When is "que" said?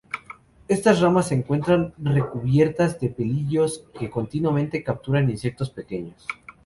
3.99-4.09